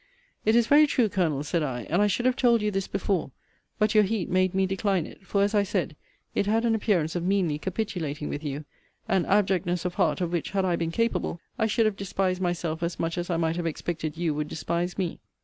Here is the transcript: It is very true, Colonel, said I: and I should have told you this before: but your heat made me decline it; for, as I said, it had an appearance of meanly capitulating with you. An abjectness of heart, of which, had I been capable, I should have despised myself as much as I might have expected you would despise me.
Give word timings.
It 0.45 0.55
is 0.55 0.65
very 0.65 0.87
true, 0.87 1.09
Colonel, 1.09 1.43
said 1.43 1.61
I: 1.61 1.81
and 1.87 2.01
I 2.01 2.07
should 2.07 2.25
have 2.25 2.35
told 2.35 2.63
you 2.63 2.71
this 2.71 2.87
before: 2.87 3.29
but 3.77 3.93
your 3.93 4.03
heat 4.03 4.31
made 4.31 4.55
me 4.55 4.65
decline 4.65 5.05
it; 5.05 5.27
for, 5.27 5.43
as 5.43 5.53
I 5.53 5.61
said, 5.61 5.95
it 6.33 6.47
had 6.47 6.65
an 6.65 6.73
appearance 6.73 7.15
of 7.15 7.23
meanly 7.23 7.59
capitulating 7.59 8.27
with 8.27 8.43
you. 8.43 8.65
An 9.07 9.27
abjectness 9.27 9.85
of 9.85 9.93
heart, 9.93 10.19
of 10.19 10.31
which, 10.31 10.49
had 10.49 10.65
I 10.65 10.75
been 10.75 10.89
capable, 10.89 11.39
I 11.59 11.67
should 11.67 11.85
have 11.85 11.97
despised 11.97 12.41
myself 12.41 12.81
as 12.81 12.99
much 12.99 13.15
as 13.15 13.29
I 13.29 13.37
might 13.37 13.57
have 13.57 13.67
expected 13.67 14.17
you 14.17 14.33
would 14.33 14.47
despise 14.49 14.97
me. 14.97 15.19